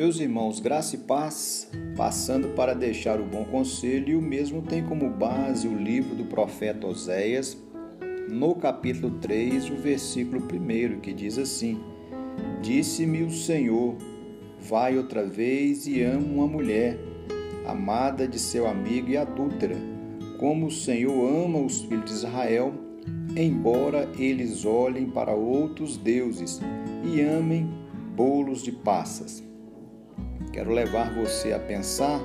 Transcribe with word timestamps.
Meus 0.00 0.18
irmãos, 0.18 0.60
graça 0.60 0.96
e 0.96 0.98
paz, 1.00 1.68
passando 1.94 2.54
para 2.54 2.74
deixar 2.74 3.20
o 3.20 3.26
bom 3.26 3.44
conselho, 3.44 4.08
e 4.08 4.16
o 4.16 4.22
mesmo 4.22 4.62
tem 4.62 4.82
como 4.82 5.10
base 5.10 5.68
o 5.68 5.76
livro 5.76 6.14
do 6.14 6.24
profeta 6.24 6.86
Oséias, 6.86 7.54
no 8.26 8.54
capítulo 8.54 9.18
3, 9.20 9.68
o 9.68 9.74
versículo 9.74 10.40
1, 10.40 11.00
que 11.00 11.12
diz 11.12 11.36
assim: 11.36 11.78
Disse-me 12.62 13.24
o 13.24 13.30
Senhor, 13.30 13.94
vai 14.58 14.96
outra 14.96 15.22
vez 15.22 15.86
e 15.86 16.00
ama 16.00 16.26
uma 16.26 16.46
mulher, 16.46 16.98
amada 17.66 18.26
de 18.26 18.38
seu 18.38 18.66
amigo 18.66 19.10
e 19.10 19.18
adúltera, 19.18 19.76
como 20.38 20.68
o 20.68 20.72
Senhor 20.72 21.44
ama 21.44 21.58
os 21.58 21.82
filhos 21.82 22.06
de 22.06 22.12
Israel, 22.12 22.72
embora 23.36 24.08
eles 24.18 24.64
olhem 24.64 25.10
para 25.10 25.34
outros 25.34 25.98
deuses 25.98 26.58
e 27.04 27.20
amem 27.20 27.68
bolos 28.16 28.62
de 28.62 28.72
passas. 28.72 29.49
Quero 30.52 30.72
levar 30.72 31.14
você 31.14 31.52
a 31.52 31.58
pensar 31.58 32.20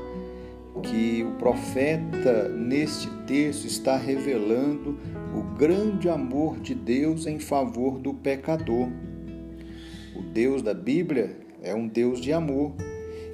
que 0.82 1.24
o 1.24 1.38
profeta, 1.38 2.50
neste 2.50 3.10
texto, 3.26 3.66
está 3.66 3.98
revelando 3.98 4.98
o 5.34 5.42
grande 5.58 6.10
amor 6.10 6.60
de 6.60 6.76
Deus 6.76 7.26
em 7.26 7.40
favor 7.40 8.00
do 8.00 8.14
pecador. 8.14 8.90
O 10.16 10.22
Deus 10.22 10.62
da 10.62 10.74
Bíblia 10.74 11.38
é 11.62 11.74
um 11.74 11.88
Deus 11.88 12.20
de 12.20 12.34
amor, 12.34 12.74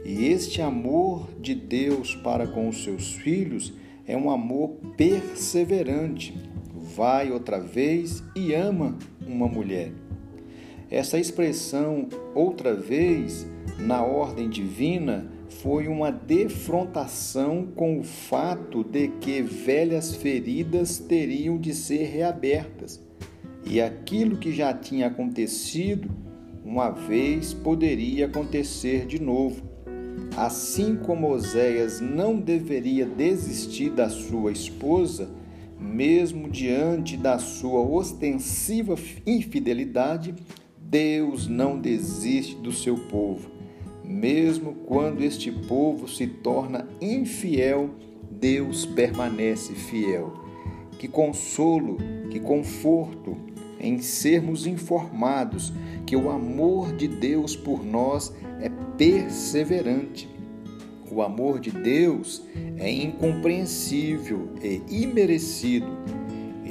e 0.06 0.28
este 0.28 0.62
amor 0.62 1.30
de 1.40 1.54
Deus 1.54 2.16
para 2.16 2.48
com 2.48 2.68
os 2.68 2.84
seus 2.84 3.14
filhos 3.14 3.74
é 4.06 4.18
um 4.18 4.30
amor 4.30 4.70
perseverante. 4.98 6.38
Vai 6.96 7.32
outra 7.32 7.60
vez 7.60 8.24
e 8.36 8.54
ama 8.54 8.98
uma 9.26 9.48
mulher. 9.48 9.92
Essa 10.92 11.18
expressão 11.18 12.10
outra 12.36 12.76
vez 12.76 13.48
na 13.80 14.04
ordem 14.04 14.50
divina 14.50 15.26
foi 15.48 15.88
uma 15.88 16.12
defrontação 16.12 17.66
com 17.74 18.00
o 18.00 18.04
fato 18.04 18.84
de 18.84 19.08
que 19.08 19.42
velhas 19.42 20.14
feridas 20.14 21.00
teriam 21.00 21.58
de 21.58 21.74
ser 21.74 22.04
reabertas 22.04 23.02
e 23.66 23.80
aquilo 23.80 24.36
que 24.36 24.52
já 24.52 24.74
tinha 24.74 25.08
acontecido 25.08 26.12
uma 26.64 26.90
vez 26.90 27.54
poderia 27.54 28.26
acontecer 28.26 29.06
de 29.06 29.22
novo. 29.22 29.64
Assim 30.36 30.96
como 30.96 31.32
Oséias 31.32 32.02
não 32.02 32.38
deveria 32.38 33.06
desistir 33.06 33.92
da 33.92 34.10
sua 34.10 34.52
esposa, 34.52 35.30
mesmo 35.80 36.50
diante 36.50 37.18
da 37.18 37.40
sua 37.40 37.82
ostensiva 37.82 38.96
infidelidade, 39.26 40.36
Deus 40.92 41.48
não 41.48 41.80
desiste 41.80 42.56
do 42.56 42.72
seu 42.72 42.96
povo 42.96 43.62
mesmo 44.12 44.74
quando 44.86 45.24
este 45.24 45.52
povo 45.52 46.08
se 46.08 46.28
torna 46.28 46.88
infiel, 47.00 47.92
Deus 48.30 48.86
permanece 48.86 49.74
fiel. 49.74 50.34
Que 51.00 51.08
consolo, 51.08 51.98
que 52.30 52.40
conforto 52.40 53.36
em 53.80 54.00
sermos 54.00 54.68
informados 54.68 55.74
que 56.06 56.16
o 56.16 56.30
amor 56.30 56.96
de 56.96 57.08
Deus 57.08 57.56
por 57.56 57.84
nós 57.84 58.34
é 58.60 58.70
perseverante. 58.98 60.30
O 61.10 61.22
amor 61.22 61.60
de 61.60 61.72
Deus 61.72 62.44
é 62.78 62.92
incompreensível 62.92 64.50
e 64.62 64.82
imerecido. 64.90 65.88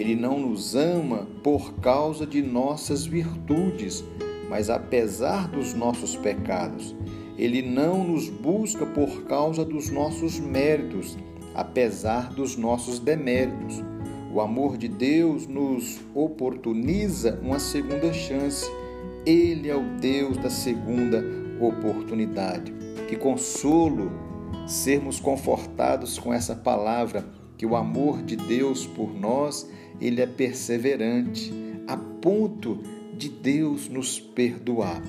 Ele 0.00 0.16
não 0.16 0.38
nos 0.40 0.74
ama 0.74 1.28
por 1.42 1.74
causa 1.74 2.26
de 2.26 2.40
nossas 2.40 3.04
virtudes, 3.04 4.02
mas 4.48 4.70
apesar 4.70 5.46
dos 5.48 5.74
nossos 5.74 6.16
pecados. 6.16 6.96
Ele 7.36 7.60
não 7.60 8.02
nos 8.02 8.30
busca 8.30 8.86
por 8.86 9.24
causa 9.24 9.62
dos 9.62 9.90
nossos 9.90 10.40
méritos, 10.40 11.18
apesar 11.54 12.32
dos 12.32 12.56
nossos 12.56 12.98
deméritos. 12.98 13.84
O 14.32 14.40
amor 14.40 14.78
de 14.78 14.88
Deus 14.88 15.46
nos 15.46 16.00
oportuniza 16.14 17.38
uma 17.42 17.58
segunda 17.58 18.10
chance. 18.10 18.70
Ele 19.26 19.68
é 19.68 19.76
o 19.76 19.98
Deus 20.00 20.38
da 20.38 20.48
segunda 20.48 21.22
oportunidade. 21.60 22.72
Que 23.06 23.16
consolo 23.16 24.10
sermos 24.66 25.20
confortados 25.20 26.18
com 26.18 26.32
essa 26.32 26.54
palavra, 26.54 27.22
que 27.60 27.66
o 27.66 27.76
amor 27.76 28.22
de 28.22 28.36
Deus 28.36 28.86
por 28.86 29.12
nós, 29.12 29.68
ele 30.00 30.22
é 30.22 30.26
perseverante, 30.26 31.52
a 31.86 31.94
ponto 31.94 32.78
de 33.14 33.28
Deus 33.28 33.86
nos 33.86 34.18
perdoar. 34.18 35.02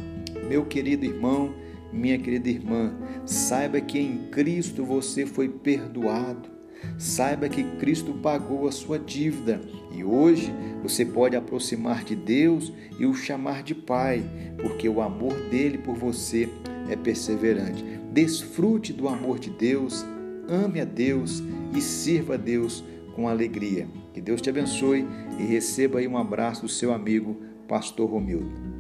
Meu 0.50 0.66
querido 0.66 1.06
irmão, 1.06 1.54
minha 1.94 2.18
querida 2.18 2.50
irmã, 2.50 2.94
saiba 3.26 3.80
que 3.80 3.98
em 3.98 4.28
Cristo 4.30 4.84
você 4.84 5.26
foi 5.26 5.48
perdoado. 5.48 6.50
Saiba 6.98 7.48
que 7.48 7.64
Cristo 7.78 8.12
pagou 8.16 8.68
a 8.68 8.72
sua 8.74 9.00
dívida 9.00 9.62
e 9.96 10.04
hoje 10.04 10.54
você 10.84 11.06
pode 11.06 11.38
aproximar 11.38 12.04
de 12.04 12.18
Deus 12.18 12.74
e 13.00 13.06
o 13.06 13.14
chamar 13.14 13.64
de 13.64 13.74
Pai, 13.74 14.26
porque 14.62 14.90
o 14.90 15.00
amor 15.00 15.36
dele 15.50 15.78
por 15.78 15.96
você 15.96 16.50
é 16.90 16.98
perseverante. 16.98 17.82
Desfrute 18.12 18.92
do 18.92 19.08
amor 19.08 19.40
de 19.40 19.50
Deus, 19.50 20.06
ame 20.48 20.82
a 20.82 20.86
Deus 20.86 21.44
e 21.76 21.82
sirva 21.82 22.36
a 22.36 22.38
Deus 22.38 22.84
com 23.16 23.28
alegria. 23.28 23.88
Que 24.14 24.22
Deus 24.22 24.42
te 24.42 24.50
abençoe 24.50 25.06
e 25.40 25.44
receba 25.44 26.00
aí 26.00 26.08
um 26.08 26.18
abraço 26.18 26.64
do 26.64 26.70
seu 26.70 26.94
amigo, 26.94 27.38
Pastor 27.68 28.10
Romildo. 28.10 28.71